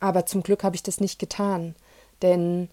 aber 0.00 0.24
zum 0.26 0.42
Glück 0.42 0.64
habe 0.64 0.76
ich 0.76 0.82
das 0.82 1.00
nicht 1.00 1.18
getan, 1.18 1.74
denn 2.22 2.70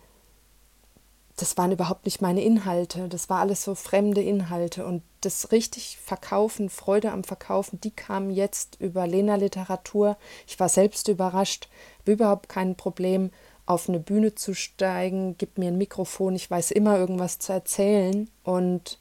das 1.38 1.58
waren 1.58 1.72
überhaupt 1.72 2.06
nicht 2.06 2.22
meine 2.22 2.42
Inhalte, 2.42 3.10
das 3.10 3.30
war 3.30 3.42
alles 3.42 3.64
so 3.64 3.76
fremde 3.76 4.22
Inhalte. 4.22 4.86
Und 4.86 5.04
das 5.22 5.52
richtig 5.52 5.98
Verkaufen, 6.02 6.70
Freude 6.70 7.12
am 7.12 7.26
Verkaufen, 7.26 7.80
die 7.82 7.92
kam 7.92 8.30
jetzt 8.30 8.78
über 8.80 9.06
Lena 9.06 9.36
Literatur. 9.36 10.18
Ich 10.48 10.60
war 10.60 10.70
selbst 10.70 11.10
überrascht, 11.10 11.68
habe 12.00 12.14
überhaupt 12.14 12.48
kein 12.48 12.76
Problem, 12.76 13.32
auf 13.66 13.90
eine 13.90 14.00
Bühne 14.00 14.36
zu 14.36 14.54
steigen, 14.54 15.36
gib 15.38 15.58
mir 15.58 15.70
ein 15.70 15.78
Mikrofon, 15.78 16.36
ich 16.36 16.50
weiß 16.50 16.72
immer 16.72 16.98
irgendwas 16.98 17.40
zu 17.40 17.52
erzählen. 17.52 18.30
Und 18.44 19.00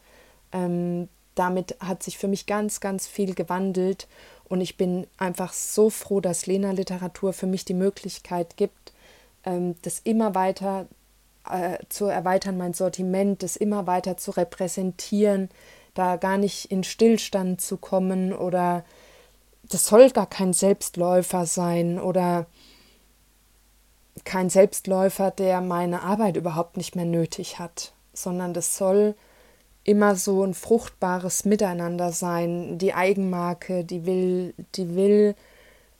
ähm, 0.52 1.08
damit 1.34 1.76
hat 1.80 2.02
sich 2.02 2.18
für 2.18 2.28
mich 2.28 2.46
ganz, 2.46 2.80
ganz 2.80 3.06
viel 3.06 3.34
gewandelt. 3.34 4.08
Und 4.48 4.60
ich 4.60 4.76
bin 4.76 5.06
einfach 5.18 5.52
so 5.52 5.88
froh, 5.90 6.20
dass 6.20 6.46
Lena 6.46 6.72
Literatur 6.72 7.32
für 7.32 7.46
mich 7.46 7.64
die 7.64 7.74
Möglichkeit 7.74 8.56
gibt, 8.56 8.92
ähm, 9.44 9.76
das 9.82 10.00
immer 10.00 10.34
weiter 10.34 10.86
äh, 11.50 11.78
zu 11.88 12.06
erweitern, 12.06 12.56
mein 12.56 12.74
Sortiment, 12.74 13.42
das 13.42 13.56
immer 13.56 13.86
weiter 13.86 14.16
zu 14.16 14.30
repräsentieren, 14.30 15.48
da 15.94 16.16
gar 16.16 16.38
nicht 16.38 16.70
in 16.70 16.84
Stillstand 16.84 17.60
zu 17.60 17.76
kommen 17.76 18.32
oder 18.32 18.84
das 19.68 19.86
soll 19.86 20.10
gar 20.10 20.26
kein 20.28 20.52
Selbstläufer 20.52 21.46
sein 21.46 21.98
oder 21.98 22.46
kein 24.24 24.50
Selbstläufer, 24.50 25.30
der 25.30 25.60
meine 25.60 26.02
Arbeit 26.02 26.36
überhaupt 26.36 26.76
nicht 26.76 26.96
mehr 26.96 27.04
nötig 27.04 27.58
hat, 27.58 27.92
sondern 28.12 28.54
das 28.54 28.76
soll 28.76 29.14
immer 29.84 30.16
so 30.16 30.42
ein 30.44 30.54
fruchtbares 30.54 31.44
Miteinander 31.44 32.12
sein. 32.12 32.78
Die 32.78 32.94
Eigenmarke, 32.94 33.84
die 33.84 34.06
will, 34.06 34.54
die 34.76 34.94
will 34.94 35.34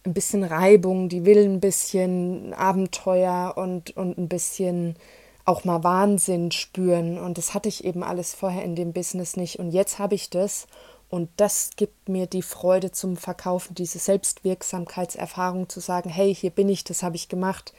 ein 0.04 0.14
bisschen 0.14 0.44
Reibung, 0.44 1.08
die 1.08 1.24
will 1.24 1.44
ein 1.44 1.60
bisschen 1.60 2.54
Abenteuer 2.54 3.54
und, 3.56 3.96
und 3.96 4.18
ein 4.18 4.28
bisschen 4.28 4.96
auch 5.44 5.64
mal 5.64 5.84
Wahnsinn 5.84 6.50
spüren. 6.50 7.18
Und 7.18 7.38
das 7.38 7.54
hatte 7.54 7.68
ich 7.68 7.84
eben 7.84 8.02
alles 8.02 8.34
vorher 8.34 8.64
in 8.64 8.76
dem 8.76 8.92
Business 8.92 9.36
nicht. 9.36 9.58
Und 9.58 9.70
jetzt 9.70 9.98
habe 9.98 10.14
ich 10.14 10.30
das. 10.30 10.66
Und 11.10 11.28
das 11.36 11.70
gibt 11.76 12.08
mir 12.08 12.26
die 12.26 12.42
Freude 12.42 12.90
zum 12.90 13.16
Verkaufen, 13.16 13.74
diese 13.74 13.98
Selbstwirksamkeitserfahrung 13.98 15.68
zu 15.68 15.80
sagen, 15.80 16.08
hey, 16.08 16.34
hier 16.34 16.50
bin 16.50 16.68
ich, 16.68 16.82
das 16.82 17.02
habe 17.02 17.16
ich 17.16 17.28
gemacht. 17.28 17.72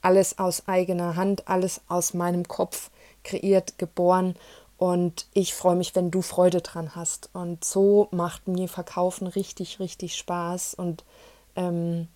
Alles 0.00 0.38
aus 0.38 0.68
eigener 0.68 1.16
Hand, 1.16 1.48
alles 1.48 1.80
aus 1.88 2.14
meinem 2.14 2.46
Kopf 2.46 2.90
kreiert, 3.24 3.78
geboren. 3.78 4.36
Und 4.78 5.26
ich 5.34 5.54
freue 5.54 5.74
mich, 5.74 5.96
wenn 5.96 6.12
du 6.12 6.22
Freude 6.22 6.60
dran 6.60 6.94
hast. 6.94 7.30
Und 7.32 7.64
so 7.64 8.08
macht 8.12 8.46
mir 8.46 8.68
Verkaufen 8.68 9.26
richtig, 9.26 9.80
richtig 9.80 10.16
Spaß. 10.16 10.74
Und 10.74 11.04
ähm, 11.56 12.06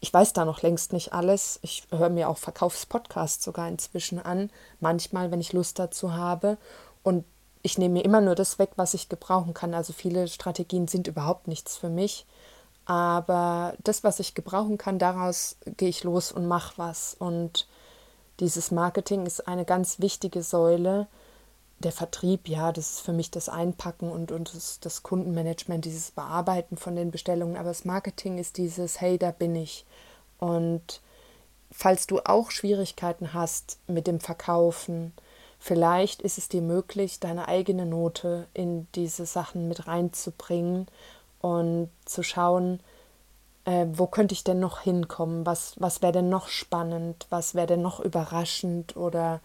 ich 0.00 0.12
weiß 0.12 0.32
da 0.32 0.44
noch 0.44 0.62
längst 0.62 0.92
nicht 0.92 1.12
alles. 1.12 1.58
Ich 1.62 1.84
höre 1.90 2.10
mir 2.10 2.28
auch 2.28 2.38
Verkaufspodcasts 2.38 3.44
sogar 3.44 3.68
inzwischen 3.68 4.18
an, 4.18 4.50
manchmal, 4.80 5.30
wenn 5.30 5.40
ich 5.40 5.52
Lust 5.52 5.78
dazu 5.78 6.12
habe. 6.12 6.58
Und 7.02 7.24
ich 7.62 7.78
nehme 7.78 7.94
mir 7.94 8.04
immer 8.04 8.20
nur 8.20 8.34
das 8.34 8.58
weg, 8.58 8.70
was 8.76 8.94
ich 8.94 9.08
gebrauchen 9.08 9.54
kann. 9.54 9.74
Also 9.74 9.92
viele 9.92 10.28
Strategien 10.28 10.86
sind 10.86 11.08
überhaupt 11.08 11.48
nichts 11.48 11.76
für 11.76 11.88
mich. 11.88 12.26
Aber 12.84 13.74
das, 13.82 14.04
was 14.04 14.20
ich 14.20 14.34
gebrauchen 14.34 14.78
kann, 14.78 14.98
daraus 14.98 15.56
gehe 15.76 15.88
ich 15.88 16.04
los 16.04 16.30
und 16.30 16.46
mache 16.46 16.74
was. 16.76 17.16
Und 17.18 17.66
dieses 18.38 18.70
Marketing 18.70 19.26
ist 19.26 19.48
eine 19.48 19.64
ganz 19.64 19.98
wichtige 19.98 20.42
Säule. 20.42 21.08
Der 21.78 21.92
Vertrieb, 21.92 22.48
ja, 22.48 22.72
das 22.72 22.92
ist 22.92 23.00
für 23.00 23.12
mich 23.12 23.30
das 23.30 23.48
Einpacken 23.48 24.10
und, 24.10 24.32
und 24.32 24.54
das, 24.54 24.80
das 24.80 25.02
Kundenmanagement, 25.02 25.84
dieses 25.84 26.10
Bearbeiten 26.10 26.76
von 26.76 26.96
den 26.96 27.10
Bestellungen. 27.10 27.56
Aber 27.56 27.68
das 27.68 27.84
Marketing 27.84 28.38
ist 28.38 28.56
dieses, 28.56 29.00
hey, 29.00 29.18
da 29.18 29.30
bin 29.30 29.54
ich. 29.54 29.84
Und 30.38 31.02
falls 31.70 32.06
du 32.06 32.20
auch 32.24 32.50
Schwierigkeiten 32.50 33.34
hast 33.34 33.78
mit 33.86 34.06
dem 34.06 34.20
Verkaufen, 34.20 35.12
vielleicht 35.58 36.22
ist 36.22 36.38
es 36.38 36.48
dir 36.48 36.62
möglich, 36.62 37.20
deine 37.20 37.48
eigene 37.48 37.84
Note 37.84 38.46
in 38.54 38.86
diese 38.94 39.26
Sachen 39.26 39.68
mit 39.68 39.86
reinzubringen 39.86 40.86
und 41.40 41.90
zu 42.06 42.22
schauen, 42.22 42.80
äh, 43.66 43.86
wo 43.92 44.06
könnte 44.06 44.32
ich 44.32 44.44
denn 44.44 44.60
noch 44.60 44.80
hinkommen? 44.80 45.44
Was, 45.44 45.74
was 45.78 46.00
wäre 46.00 46.12
denn 46.12 46.28
noch 46.28 46.48
spannend? 46.48 47.26
Was 47.30 47.54
wäre 47.54 47.66
denn 47.66 47.82
noch 47.82 48.00
überraschend? 48.00 48.96
Oder 48.96 49.40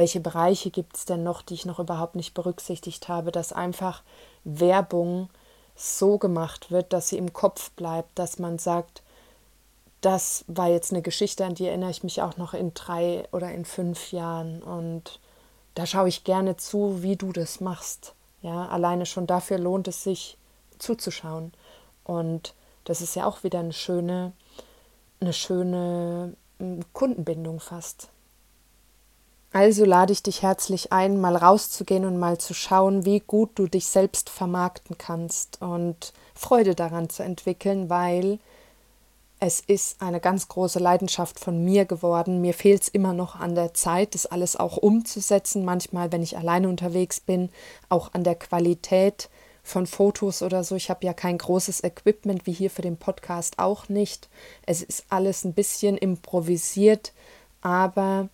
welche 0.00 0.20
Bereiche 0.20 0.70
gibt 0.70 0.96
es 0.96 1.04
denn 1.04 1.22
noch, 1.22 1.42
die 1.42 1.52
ich 1.52 1.66
noch 1.66 1.78
überhaupt 1.78 2.16
nicht 2.16 2.32
berücksichtigt 2.32 3.08
habe? 3.08 3.30
Dass 3.32 3.52
einfach 3.52 4.02
Werbung 4.44 5.28
so 5.76 6.16
gemacht 6.16 6.70
wird, 6.70 6.94
dass 6.94 7.10
sie 7.10 7.18
im 7.18 7.34
Kopf 7.34 7.70
bleibt, 7.72 8.18
dass 8.18 8.38
man 8.38 8.58
sagt, 8.58 9.02
das 10.00 10.46
war 10.48 10.68
jetzt 10.68 10.90
eine 10.90 11.02
Geschichte, 11.02 11.44
an 11.44 11.54
die 11.54 11.66
erinnere 11.66 11.90
ich 11.90 12.02
mich 12.02 12.22
auch 12.22 12.38
noch 12.38 12.54
in 12.54 12.72
drei 12.72 13.28
oder 13.30 13.52
in 13.52 13.66
fünf 13.66 14.10
Jahren. 14.10 14.62
Und 14.62 15.20
da 15.74 15.84
schaue 15.84 16.08
ich 16.08 16.24
gerne 16.24 16.56
zu, 16.56 17.02
wie 17.02 17.16
du 17.16 17.30
das 17.30 17.60
machst. 17.60 18.14
Ja, 18.40 18.68
alleine 18.68 19.04
schon 19.04 19.26
dafür 19.26 19.58
lohnt 19.58 19.86
es 19.86 20.02
sich 20.02 20.38
zuzuschauen. 20.78 21.52
Und 22.04 22.54
das 22.84 23.02
ist 23.02 23.16
ja 23.16 23.26
auch 23.26 23.44
wieder 23.44 23.58
eine 23.58 23.74
schöne, 23.74 24.32
eine 25.20 25.34
schöne 25.34 26.34
hm, 26.58 26.80
Kundenbindung 26.94 27.60
fast. 27.60 28.08
Also 29.52 29.84
lade 29.84 30.12
ich 30.12 30.22
dich 30.22 30.42
herzlich 30.42 30.92
ein, 30.92 31.20
mal 31.20 31.34
rauszugehen 31.34 32.04
und 32.04 32.18
mal 32.18 32.38
zu 32.38 32.54
schauen, 32.54 33.04
wie 33.04 33.18
gut 33.18 33.50
du 33.56 33.66
dich 33.66 33.86
selbst 33.86 34.30
vermarkten 34.30 34.96
kannst 34.96 35.60
und 35.60 36.12
Freude 36.34 36.76
daran 36.76 37.10
zu 37.10 37.24
entwickeln, 37.24 37.90
weil 37.90 38.38
es 39.40 39.60
ist 39.60 40.02
eine 40.02 40.20
ganz 40.20 40.46
große 40.46 40.78
Leidenschaft 40.78 41.40
von 41.40 41.64
mir 41.64 41.84
geworden. 41.84 42.40
Mir 42.40 42.54
fehlt 42.54 42.82
es 42.82 42.88
immer 42.88 43.12
noch 43.12 43.40
an 43.40 43.56
der 43.56 43.74
Zeit, 43.74 44.14
das 44.14 44.26
alles 44.26 44.54
auch 44.54 44.76
umzusetzen. 44.76 45.64
Manchmal, 45.64 46.12
wenn 46.12 46.22
ich 46.22 46.36
alleine 46.36 46.68
unterwegs 46.68 47.18
bin, 47.18 47.48
auch 47.88 48.12
an 48.12 48.22
der 48.22 48.36
Qualität 48.36 49.30
von 49.64 49.86
Fotos 49.86 50.42
oder 50.42 50.62
so. 50.62 50.76
Ich 50.76 50.90
habe 50.90 51.04
ja 51.04 51.12
kein 51.12 51.38
großes 51.38 51.82
Equipment 51.82 52.46
wie 52.46 52.52
hier 52.52 52.70
für 52.70 52.82
den 52.82 52.98
Podcast 52.98 53.58
auch 53.58 53.88
nicht. 53.88 54.28
Es 54.64 54.82
ist 54.82 55.06
alles 55.08 55.44
ein 55.44 55.54
bisschen 55.54 55.96
improvisiert, 55.96 57.12
aber 57.62 58.28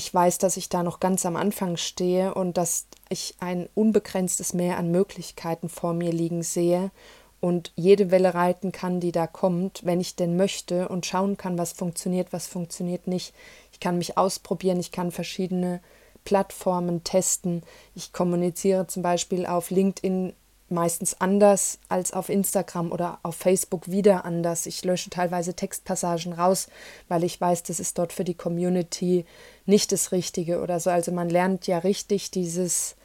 ich 0.00 0.14
weiß, 0.14 0.38
dass 0.38 0.56
ich 0.56 0.70
da 0.70 0.82
noch 0.82 0.98
ganz 0.98 1.26
am 1.26 1.36
Anfang 1.36 1.76
stehe 1.76 2.32
und 2.32 2.56
dass 2.56 2.86
ich 3.10 3.34
ein 3.38 3.68
unbegrenztes 3.74 4.54
Meer 4.54 4.78
an 4.78 4.90
Möglichkeiten 4.90 5.68
vor 5.68 5.92
mir 5.92 6.10
liegen 6.10 6.42
sehe 6.42 6.90
und 7.38 7.70
jede 7.76 8.10
Welle 8.10 8.32
reiten 8.32 8.72
kann, 8.72 9.00
die 9.00 9.12
da 9.12 9.26
kommt, 9.26 9.84
wenn 9.84 10.00
ich 10.00 10.16
denn 10.16 10.38
möchte 10.38 10.88
und 10.88 11.04
schauen 11.04 11.36
kann, 11.36 11.58
was 11.58 11.72
funktioniert, 11.72 12.32
was 12.32 12.46
funktioniert 12.46 13.08
nicht. 13.08 13.34
Ich 13.74 13.80
kann 13.80 13.98
mich 13.98 14.16
ausprobieren, 14.16 14.80
ich 14.80 14.90
kann 14.90 15.10
verschiedene 15.10 15.82
Plattformen 16.24 17.04
testen. 17.04 17.62
Ich 17.94 18.14
kommuniziere 18.14 18.86
zum 18.86 19.02
Beispiel 19.02 19.44
auf 19.44 19.70
LinkedIn 19.70 20.32
meistens 20.70 21.20
anders 21.20 21.78
als 21.88 22.12
auf 22.12 22.28
Instagram 22.28 22.92
oder 22.92 23.18
auf 23.22 23.36
Facebook 23.36 23.90
wieder 23.90 24.24
anders. 24.24 24.66
Ich 24.66 24.84
lösche 24.84 25.10
teilweise 25.10 25.54
Textpassagen 25.54 26.32
raus, 26.32 26.68
weil 27.08 27.24
ich 27.24 27.40
weiß, 27.40 27.62
das 27.64 27.80
ist 27.80 27.98
dort 27.98 28.12
für 28.12 28.24
die 28.24 28.34
Community 28.34 29.24
nicht 29.66 29.92
das 29.92 30.12
Richtige 30.12 30.60
oder 30.60 30.80
so. 30.80 30.90
Also 30.90 31.12
man 31.12 31.28
lernt 31.28 31.66
ja 31.66 31.78
richtig 31.78 32.30
dieses 32.30 32.96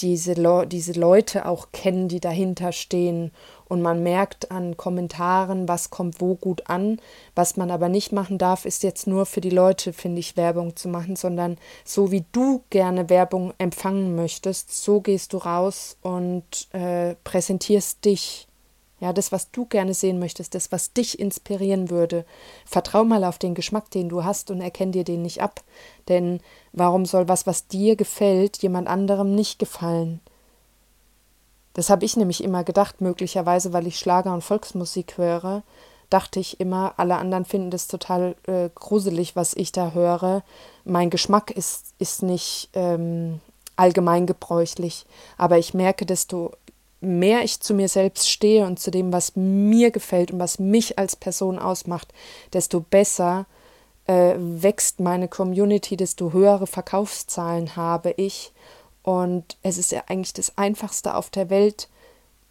diese, 0.00 0.34
Le 0.34 0.66
diese 0.66 0.92
Leute 0.92 1.46
auch 1.46 1.68
kennen, 1.72 2.08
die 2.08 2.20
dahinter 2.20 2.72
stehen. 2.72 3.32
Und 3.68 3.82
man 3.82 4.02
merkt 4.02 4.50
an 4.50 4.76
Kommentaren, 4.76 5.68
was 5.68 5.90
kommt 5.90 6.20
wo 6.20 6.34
gut 6.34 6.68
an. 6.68 7.00
Was 7.34 7.56
man 7.56 7.70
aber 7.70 7.88
nicht 7.88 8.12
machen 8.12 8.38
darf, 8.38 8.64
ist 8.64 8.82
jetzt 8.82 9.06
nur 9.06 9.26
für 9.26 9.40
die 9.40 9.50
Leute, 9.50 9.92
finde 9.92 10.20
ich, 10.20 10.36
Werbung 10.36 10.74
zu 10.76 10.88
machen, 10.88 11.16
sondern 11.16 11.58
so 11.84 12.10
wie 12.10 12.24
du 12.32 12.62
gerne 12.70 13.10
Werbung 13.10 13.52
empfangen 13.58 14.16
möchtest, 14.16 14.82
so 14.82 15.00
gehst 15.00 15.32
du 15.32 15.38
raus 15.38 15.98
und 16.02 16.68
äh, 16.72 17.14
präsentierst 17.24 18.04
dich 18.04 18.47
ja, 19.00 19.12
das, 19.12 19.30
was 19.30 19.50
du 19.50 19.64
gerne 19.64 19.94
sehen 19.94 20.18
möchtest, 20.18 20.54
das, 20.54 20.72
was 20.72 20.92
dich 20.92 21.18
inspirieren 21.18 21.90
würde. 21.90 22.24
Vertrau 22.64 23.04
mal 23.04 23.24
auf 23.24 23.38
den 23.38 23.54
Geschmack, 23.54 23.90
den 23.90 24.08
du 24.08 24.24
hast 24.24 24.50
und 24.50 24.60
erkenn 24.60 24.92
dir 24.92 25.04
den 25.04 25.22
nicht 25.22 25.40
ab. 25.40 25.62
Denn 26.08 26.40
warum 26.72 27.06
soll 27.06 27.28
was, 27.28 27.46
was 27.46 27.68
dir 27.68 27.96
gefällt, 27.96 28.58
jemand 28.58 28.88
anderem 28.88 29.34
nicht 29.34 29.58
gefallen? 29.58 30.20
Das 31.74 31.90
habe 31.90 32.04
ich 32.04 32.16
nämlich 32.16 32.42
immer 32.42 32.64
gedacht, 32.64 33.00
möglicherweise, 33.00 33.72
weil 33.72 33.86
ich 33.86 34.00
Schlager 34.00 34.34
und 34.34 34.42
Volksmusik 34.42 35.16
höre, 35.16 35.62
dachte 36.10 36.40
ich 36.40 36.58
immer, 36.58 36.94
alle 36.96 37.16
anderen 37.16 37.44
finden 37.44 37.70
das 37.70 37.86
total 37.86 38.34
äh, 38.48 38.68
gruselig, 38.74 39.36
was 39.36 39.54
ich 39.54 39.70
da 39.70 39.92
höre. 39.92 40.42
Mein 40.84 41.10
Geschmack 41.10 41.52
ist, 41.52 41.94
ist 41.98 42.24
nicht 42.24 42.70
ähm, 42.72 43.40
allgemeingebräuchlich. 43.76 45.06
Aber 45.36 45.58
ich 45.58 45.72
merke, 45.72 46.04
desto 46.04 46.52
mehr 47.00 47.44
ich 47.44 47.60
zu 47.60 47.74
mir 47.74 47.88
selbst 47.88 48.28
stehe 48.28 48.66
und 48.66 48.80
zu 48.80 48.90
dem, 48.90 49.12
was 49.12 49.36
mir 49.36 49.90
gefällt 49.90 50.32
und 50.32 50.38
was 50.38 50.58
mich 50.58 50.98
als 50.98 51.16
Person 51.16 51.58
ausmacht, 51.58 52.12
desto 52.52 52.80
besser 52.80 53.46
äh, 54.06 54.34
wächst 54.38 55.00
meine 55.00 55.28
Community, 55.28 55.96
desto 55.96 56.32
höhere 56.32 56.66
Verkaufszahlen 56.66 57.76
habe 57.76 58.12
ich. 58.16 58.52
Und 59.02 59.56
es 59.62 59.78
ist 59.78 59.92
ja 59.92 60.02
eigentlich 60.08 60.32
das 60.32 60.58
Einfachste 60.58 61.14
auf 61.14 61.30
der 61.30 61.50
Welt, 61.50 61.88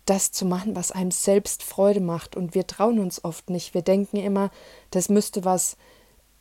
das 0.05 0.31
zu 0.31 0.45
machen, 0.45 0.75
was 0.75 0.91
einem 0.91 1.11
selbst 1.11 1.63
Freude 1.63 1.99
macht. 1.99 2.35
Und 2.35 2.55
wir 2.55 2.65
trauen 2.65 2.99
uns 2.99 3.23
oft 3.23 3.49
nicht. 3.49 3.73
Wir 3.73 3.81
denken 3.81 4.17
immer, 4.17 4.49
das 4.91 5.09
müsste 5.09 5.43
was 5.43 5.75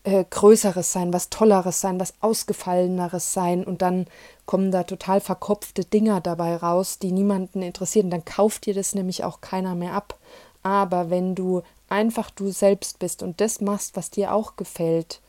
äh, 0.06 0.24
Größeres 0.30 0.92
sein, 0.92 1.12
was 1.12 1.30
Tolleres 1.30 1.80
sein, 1.80 1.98
was 1.98 2.14
Ausgefalleneres 2.20 3.32
sein 3.32 3.64
und 3.64 3.82
dann 3.82 4.06
kommen 4.46 4.70
da 4.70 4.84
total 4.84 5.20
verkopfte 5.20 5.84
Dinger 5.84 6.20
dabei 6.20 6.54
raus, 6.54 7.00
die 7.00 7.10
niemanden 7.10 7.60
interessieren. 7.60 8.08
Dann 8.08 8.24
kauft 8.24 8.66
dir 8.66 8.74
das 8.74 8.94
nämlich 8.94 9.24
auch 9.24 9.40
keiner 9.40 9.74
mehr 9.74 9.94
ab. 9.94 10.16
Aber 10.62 11.10
wenn 11.10 11.34
du 11.34 11.62
einfach 11.88 12.30
du 12.30 12.52
selbst 12.52 13.00
bist 13.00 13.24
und 13.24 13.40
das 13.40 13.60
machst, 13.60 13.96
was 13.96 14.10
dir 14.10 14.32
auch 14.32 14.54
gefällt 14.54 15.20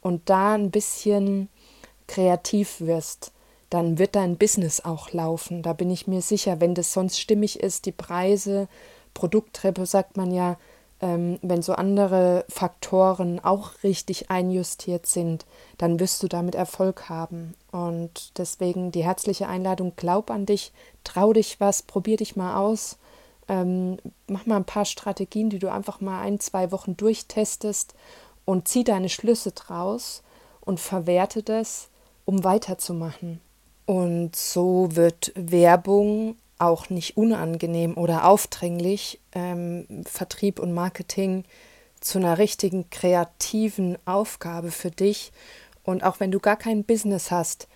und 0.00 0.28
da 0.28 0.54
ein 0.54 0.72
bisschen 0.72 1.48
kreativ 2.08 2.80
wirst, 2.80 3.30
dann 3.70 3.98
wird 3.98 4.16
dein 4.16 4.36
Business 4.36 4.80
auch 4.80 5.12
laufen. 5.12 5.62
Da 5.62 5.74
bin 5.74 5.90
ich 5.90 6.08
mir 6.08 6.22
sicher, 6.22 6.60
wenn 6.60 6.74
das 6.74 6.92
sonst 6.92 7.20
stimmig 7.20 7.60
ist, 7.60 7.86
die 7.86 7.92
Preise, 7.92 8.66
Produkttreppe 9.14 9.86
sagt 9.86 10.16
man 10.16 10.32
ja, 10.32 10.56
ähm, 11.00 11.38
wenn 11.42 11.62
so 11.62 11.74
andere 11.74 12.44
Faktoren 12.48 13.40
auch 13.40 13.82
richtig 13.82 14.30
einjustiert 14.30 15.06
sind, 15.06 15.46
dann 15.76 16.00
wirst 16.00 16.22
du 16.22 16.28
damit 16.28 16.54
Erfolg 16.54 17.08
haben. 17.08 17.54
Und 17.70 18.38
deswegen 18.38 18.90
die 18.90 19.04
herzliche 19.04 19.48
Einladung, 19.48 19.92
glaub 19.96 20.30
an 20.30 20.46
dich, 20.46 20.72
trau 21.04 21.32
dich 21.32 21.60
was, 21.60 21.82
probier 21.82 22.16
dich 22.16 22.36
mal 22.36 22.56
aus, 22.56 22.98
ähm, 23.48 23.98
mach 24.26 24.46
mal 24.46 24.56
ein 24.56 24.64
paar 24.64 24.84
Strategien, 24.84 25.50
die 25.50 25.58
du 25.58 25.70
einfach 25.70 26.00
mal 26.00 26.20
ein, 26.20 26.40
zwei 26.40 26.70
Wochen 26.72 26.96
durchtestest 26.96 27.94
und 28.44 28.68
zieh 28.68 28.84
deine 28.84 29.08
Schlüsse 29.08 29.52
draus 29.52 30.22
und 30.60 30.80
verwerte 30.80 31.42
das, 31.42 31.88
um 32.24 32.44
weiterzumachen. 32.44 33.40
Und 33.86 34.36
so 34.36 34.88
wird 34.92 35.32
Werbung 35.34 36.36
auch 36.58 36.90
nicht 36.90 37.16
unangenehm 37.16 37.96
oder 37.96 38.26
aufdringlich, 38.26 39.20
ähm, 39.32 40.04
Vertrieb 40.04 40.58
und 40.58 40.74
Marketing 40.74 41.44
zu 42.00 42.18
einer 42.18 42.38
richtigen 42.38 42.90
kreativen 42.90 43.98
Aufgabe 44.04 44.70
für 44.70 44.90
dich. 44.90 45.32
Und 45.84 46.04
auch 46.04 46.20
wenn 46.20 46.30
du 46.30 46.40
gar 46.40 46.56
kein 46.56 46.84
Business 46.84 47.30
hast, 47.30 47.68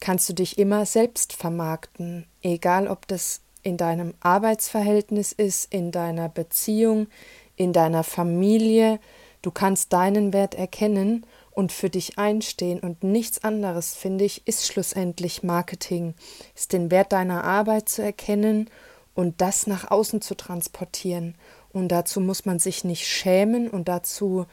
kannst 0.00 0.28
du 0.28 0.32
dich 0.32 0.58
immer 0.58 0.86
selbst 0.86 1.32
vermarkten, 1.32 2.26
egal 2.42 2.88
ob 2.88 3.06
das 3.08 3.40
in 3.62 3.76
deinem 3.76 4.14
Arbeitsverhältnis 4.20 5.32
ist, 5.32 5.72
in 5.72 5.90
deiner 5.90 6.28
Beziehung, 6.28 7.08
in 7.56 7.72
deiner 7.72 8.04
Familie. 8.04 9.00
Du 9.42 9.50
kannst 9.50 9.92
deinen 9.92 10.32
Wert 10.32 10.54
erkennen 10.54 11.26
und 11.58 11.72
für 11.72 11.90
dich 11.90 12.18
einstehen 12.18 12.78
und 12.78 13.02
nichts 13.02 13.42
anderes, 13.42 13.96
finde 13.96 14.24
ich, 14.24 14.46
ist 14.46 14.68
schlussendlich 14.68 15.42
Marketing, 15.42 16.14
ist 16.54 16.72
den 16.72 16.92
Wert 16.92 17.10
deiner 17.10 17.42
Arbeit 17.42 17.88
zu 17.88 18.00
erkennen 18.00 18.70
und 19.16 19.40
das 19.40 19.66
nach 19.66 19.90
außen 19.90 20.20
zu 20.20 20.36
transportieren. 20.36 21.34
Und 21.72 21.88
dazu 21.88 22.20
muss 22.20 22.44
man 22.44 22.60
sich 22.60 22.84
nicht 22.84 23.08
schämen 23.08 23.68
und 23.68 23.88
dazu 23.88 24.46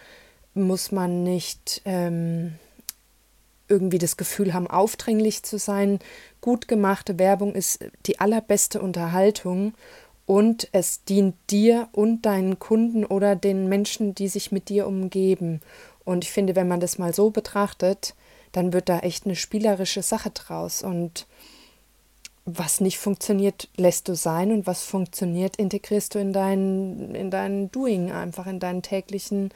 muss 0.55 0.91
man 0.91 1.21
nicht 1.21 1.83
ähm, 1.85 2.55
irgendwie 3.67 3.99
das 3.99 4.17
Gefühl 4.17 4.55
haben, 4.55 4.65
aufdringlich 4.65 5.43
zu 5.43 5.59
sein. 5.59 5.99
Gut 6.41 6.67
gemachte 6.67 7.19
Werbung 7.19 7.53
ist 7.53 7.85
die 8.07 8.19
allerbeste 8.19 8.81
Unterhaltung 8.81 9.75
und 10.25 10.69
es 10.71 11.03
dient 11.03 11.35
dir 11.51 11.87
und 11.91 12.23
deinen 12.23 12.57
Kunden 12.57 13.05
oder 13.05 13.35
den 13.35 13.69
Menschen, 13.69 14.15
die 14.15 14.27
sich 14.27 14.51
mit 14.51 14.69
dir 14.69 14.87
umgeben. 14.87 15.61
Und 16.05 16.23
ich 16.23 16.31
finde, 16.31 16.55
wenn 16.55 16.67
man 16.67 16.79
das 16.79 16.97
mal 16.97 17.13
so 17.13 17.31
betrachtet, 17.31 18.15
dann 18.51 18.71
wird 18.71 18.87
da 18.87 18.99
echt 18.99 19.25
eine 19.25 19.35
spielerische 19.35 20.01
Sache 20.01 20.29
draus. 20.29 20.81
Und 20.81 21.25
was 22.45 22.79
nicht 22.79 22.99
funktioniert, 22.99 23.67
lässt 23.75 24.07
du 24.07 24.15
sein 24.15 24.51
und 24.51 24.67
was 24.67 24.83
funktioniert, 24.83 25.55
integrierst 25.57 26.15
du 26.15 26.19
in 26.19 26.31
dein, 26.31 27.15
in 27.15 27.31
dein 27.31 27.71
Doing, 27.71 28.11
einfach 28.11 28.45
in 28.45 28.59
deinen 28.59 28.83
täglichen 28.83 29.49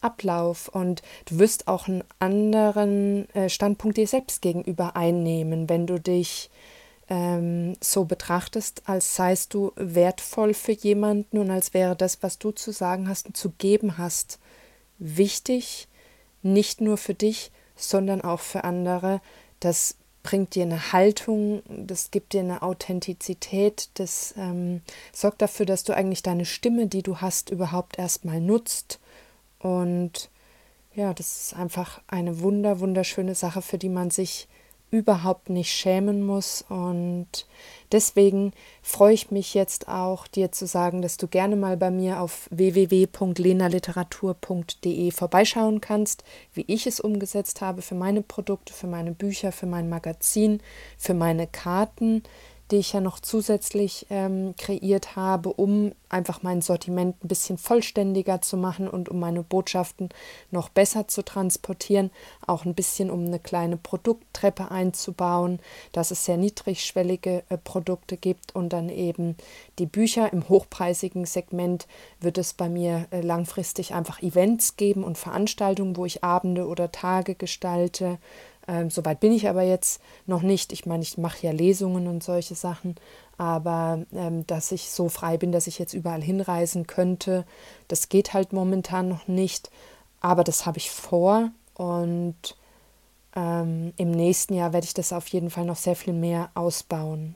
Ablauf. 0.00 0.68
Und 0.68 1.02
du 1.26 1.38
wirst 1.38 1.68
auch 1.68 1.86
einen 1.86 2.02
anderen 2.18 3.32
äh, 3.34 3.48
Standpunkt 3.48 3.96
dir 3.96 4.08
selbst 4.08 4.42
gegenüber 4.42 4.96
einnehmen, 4.96 5.68
wenn 5.68 5.86
du 5.86 6.00
dich 6.00 6.50
ähm, 7.08 7.74
so 7.80 8.04
betrachtest, 8.04 8.82
als 8.86 9.14
seist 9.14 9.54
du 9.54 9.72
wertvoll 9.76 10.52
für 10.52 10.72
jemanden 10.72 11.38
und 11.38 11.50
als 11.50 11.74
wäre 11.74 11.94
das, 11.94 12.22
was 12.22 12.38
du 12.38 12.50
zu 12.50 12.72
sagen 12.72 13.08
hast 13.08 13.26
und 13.26 13.36
zu 13.36 13.50
geben 13.58 13.98
hast, 13.98 14.40
wichtig 14.98 15.88
nicht 16.42 16.80
nur 16.80 16.96
für 16.96 17.14
dich, 17.14 17.50
sondern 17.76 18.20
auch 18.20 18.40
für 18.40 18.64
andere. 18.64 19.20
Das 19.60 19.96
bringt 20.22 20.54
dir 20.54 20.62
eine 20.62 20.92
Haltung, 20.92 21.62
das 21.68 22.10
gibt 22.10 22.32
dir 22.32 22.40
eine 22.40 22.62
Authentizität, 22.62 23.90
das 23.94 24.34
ähm, 24.36 24.82
sorgt 25.12 25.42
dafür, 25.42 25.66
dass 25.66 25.84
du 25.84 25.94
eigentlich 25.94 26.22
deine 26.22 26.44
Stimme, 26.44 26.86
die 26.86 27.02
du 27.02 27.16
hast, 27.16 27.50
überhaupt 27.50 27.98
erstmal 27.98 28.40
nutzt. 28.40 29.00
Und 29.58 30.30
ja, 30.94 31.14
das 31.14 31.42
ist 31.42 31.54
einfach 31.54 32.00
eine 32.06 32.40
wunder, 32.40 32.80
wunderschöne 32.80 33.34
Sache, 33.34 33.62
für 33.62 33.78
die 33.78 33.88
man 33.88 34.10
sich 34.10 34.48
überhaupt 34.92 35.50
nicht 35.50 35.72
schämen 35.72 36.24
muss. 36.24 36.64
Und 36.68 37.48
deswegen 37.90 38.52
freue 38.82 39.14
ich 39.14 39.32
mich 39.32 39.54
jetzt 39.54 39.88
auch, 39.88 40.28
dir 40.28 40.52
zu 40.52 40.66
sagen, 40.66 41.00
dass 41.02 41.16
du 41.16 41.26
gerne 41.26 41.56
mal 41.56 41.76
bei 41.78 41.90
mir 41.90 42.20
auf 42.20 42.46
www.lenaliteratur.de 42.50 45.10
vorbeischauen 45.10 45.80
kannst, 45.80 46.22
wie 46.52 46.64
ich 46.68 46.86
es 46.86 47.00
umgesetzt 47.00 47.60
habe 47.62 47.82
für 47.82 47.96
meine 47.96 48.22
Produkte, 48.22 48.72
für 48.72 48.86
meine 48.86 49.10
Bücher, 49.12 49.50
für 49.50 49.66
mein 49.66 49.88
Magazin, 49.88 50.60
für 50.98 51.14
meine 51.14 51.48
Karten 51.48 52.22
die 52.72 52.78
ich 52.78 52.94
ja 52.94 53.00
noch 53.00 53.20
zusätzlich 53.20 54.06
ähm, 54.08 54.54
kreiert 54.56 55.14
habe, 55.14 55.52
um 55.52 55.92
einfach 56.08 56.42
mein 56.42 56.62
Sortiment 56.62 57.22
ein 57.22 57.28
bisschen 57.28 57.58
vollständiger 57.58 58.40
zu 58.40 58.56
machen 58.56 58.88
und 58.88 59.10
um 59.10 59.20
meine 59.20 59.42
Botschaften 59.42 60.08
noch 60.50 60.70
besser 60.70 61.06
zu 61.06 61.22
transportieren, 61.22 62.10
auch 62.46 62.64
ein 62.64 62.74
bisschen 62.74 63.10
um 63.10 63.26
eine 63.26 63.38
kleine 63.38 63.76
Produkttreppe 63.76 64.70
einzubauen, 64.70 65.60
dass 65.92 66.10
es 66.10 66.24
sehr 66.24 66.38
niedrigschwellige 66.38 67.42
äh, 67.50 67.58
Produkte 67.58 68.16
gibt 68.16 68.54
und 68.54 68.70
dann 68.72 68.88
eben 68.88 69.36
die 69.78 69.86
Bücher 69.86 70.32
im 70.32 70.48
hochpreisigen 70.48 71.26
Segment 71.26 71.86
wird 72.20 72.38
es 72.38 72.54
bei 72.54 72.70
mir 72.70 73.06
äh, 73.10 73.20
langfristig 73.20 73.92
einfach 73.92 74.22
Events 74.22 74.76
geben 74.76 75.04
und 75.04 75.18
Veranstaltungen, 75.18 75.96
wo 75.96 76.06
ich 76.06 76.24
Abende 76.24 76.66
oder 76.66 76.90
Tage 76.90 77.34
gestalte 77.34 78.18
ähm, 78.68 78.90
Soweit 78.90 79.20
bin 79.20 79.32
ich 79.32 79.48
aber 79.48 79.62
jetzt 79.62 80.00
noch 80.26 80.42
nicht. 80.42 80.72
Ich 80.72 80.86
meine, 80.86 81.02
ich 81.02 81.18
mache 81.18 81.46
ja 81.46 81.52
Lesungen 81.52 82.06
und 82.06 82.22
solche 82.22 82.54
Sachen, 82.54 82.96
aber 83.36 84.04
ähm, 84.12 84.46
dass 84.46 84.72
ich 84.72 84.90
so 84.90 85.08
frei 85.08 85.36
bin, 85.36 85.52
dass 85.52 85.66
ich 85.66 85.78
jetzt 85.78 85.94
überall 85.94 86.22
hinreisen 86.22 86.86
könnte, 86.86 87.44
das 87.88 88.08
geht 88.08 88.34
halt 88.34 88.52
momentan 88.52 89.08
noch 89.08 89.26
nicht. 89.26 89.70
Aber 90.20 90.44
das 90.44 90.66
habe 90.66 90.78
ich 90.78 90.90
vor 90.90 91.50
und 91.74 92.56
ähm, 93.34 93.92
im 93.96 94.10
nächsten 94.12 94.54
Jahr 94.54 94.72
werde 94.72 94.84
ich 94.84 94.94
das 94.94 95.12
auf 95.12 95.26
jeden 95.28 95.50
Fall 95.50 95.64
noch 95.64 95.76
sehr 95.76 95.96
viel 95.96 96.12
mehr 96.12 96.50
ausbauen. 96.54 97.34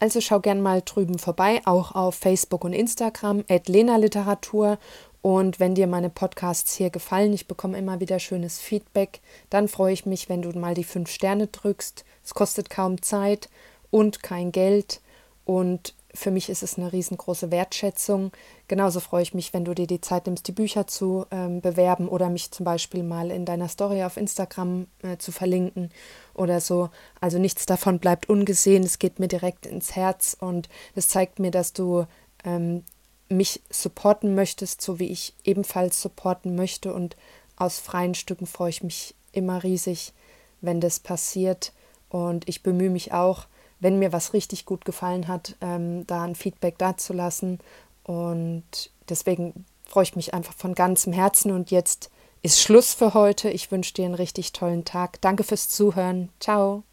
Also 0.00 0.20
schau 0.20 0.40
gern 0.40 0.60
mal 0.60 0.82
drüben 0.84 1.18
vorbei, 1.18 1.62
auch 1.64 1.92
auf 1.94 2.16
Facebook 2.16 2.64
und 2.64 2.72
Instagram, 2.72 3.44
Lena 3.66 3.96
Literatur 3.96 4.78
und 5.24 5.58
wenn 5.58 5.74
dir 5.74 5.86
meine 5.86 6.10
Podcasts 6.10 6.74
hier 6.74 6.90
gefallen, 6.90 7.32
ich 7.32 7.48
bekomme 7.48 7.78
immer 7.78 7.98
wieder 7.98 8.18
schönes 8.18 8.60
Feedback, 8.60 9.22
dann 9.48 9.68
freue 9.68 9.94
ich 9.94 10.04
mich, 10.04 10.28
wenn 10.28 10.42
du 10.42 10.50
mal 10.50 10.74
die 10.74 10.84
fünf 10.84 11.08
Sterne 11.08 11.46
drückst. 11.46 12.04
Es 12.22 12.34
kostet 12.34 12.68
kaum 12.68 13.00
Zeit 13.00 13.48
und 13.90 14.22
kein 14.22 14.52
Geld. 14.52 15.00
Und 15.46 15.94
für 16.12 16.30
mich 16.30 16.50
ist 16.50 16.62
es 16.62 16.76
eine 16.76 16.92
riesengroße 16.92 17.50
Wertschätzung. 17.50 18.32
Genauso 18.68 19.00
freue 19.00 19.22
ich 19.22 19.32
mich, 19.32 19.54
wenn 19.54 19.64
du 19.64 19.74
dir 19.74 19.86
die 19.86 20.02
Zeit 20.02 20.26
nimmst, 20.26 20.46
die 20.46 20.52
Bücher 20.52 20.86
zu 20.86 21.24
ähm, 21.30 21.62
bewerben 21.62 22.06
oder 22.06 22.28
mich 22.28 22.50
zum 22.50 22.64
Beispiel 22.64 23.02
mal 23.02 23.30
in 23.30 23.46
deiner 23.46 23.68
Story 23.68 24.04
auf 24.04 24.18
Instagram 24.18 24.88
äh, 25.02 25.16
zu 25.16 25.32
verlinken 25.32 25.88
oder 26.34 26.60
so. 26.60 26.90
Also 27.18 27.38
nichts 27.38 27.64
davon 27.64 27.98
bleibt 27.98 28.28
ungesehen. 28.28 28.82
Es 28.82 28.98
geht 28.98 29.18
mir 29.20 29.28
direkt 29.28 29.64
ins 29.64 29.96
Herz 29.96 30.36
und 30.38 30.68
es 30.94 31.08
zeigt 31.08 31.38
mir, 31.38 31.50
dass 31.50 31.72
du 31.72 32.04
ähm, 32.44 32.84
mich 33.28 33.62
supporten 33.70 34.34
möchtest, 34.34 34.82
so 34.82 34.98
wie 34.98 35.08
ich 35.08 35.34
ebenfalls 35.44 36.00
supporten 36.00 36.54
möchte. 36.54 36.92
Und 36.92 37.16
aus 37.56 37.78
freien 37.78 38.14
Stücken 38.14 38.46
freue 38.46 38.70
ich 38.70 38.82
mich 38.82 39.14
immer 39.32 39.62
riesig, 39.62 40.12
wenn 40.60 40.80
das 40.80 41.00
passiert. 41.00 41.72
Und 42.08 42.48
ich 42.48 42.62
bemühe 42.62 42.90
mich 42.90 43.12
auch, 43.12 43.46
wenn 43.80 43.98
mir 43.98 44.12
was 44.12 44.32
richtig 44.32 44.64
gut 44.66 44.84
gefallen 44.84 45.28
hat, 45.28 45.56
ähm, 45.60 46.06
da 46.06 46.22
ein 46.22 46.34
Feedback 46.34 46.78
dazulassen. 46.78 47.58
Und 48.04 48.90
deswegen 49.08 49.64
freue 49.84 50.04
ich 50.04 50.16
mich 50.16 50.32
einfach 50.34 50.54
von 50.54 50.74
ganzem 50.74 51.12
Herzen. 51.12 51.50
Und 51.50 51.70
jetzt 51.70 52.10
ist 52.42 52.60
Schluss 52.60 52.94
für 52.94 53.14
heute. 53.14 53.50
Ich 53.50 53.70
wünsche 53.70 53.94
dir 53.94 54.04
einen 54.04 54.14
richtig 54.14 54.52
tollen 54.52 54.84
Tag. 54.84 55.20
Danke 55.20 55.44
fürs 55.44 55.68
Zuhören. 55.68 56.30
Ciao. 56.40 56.84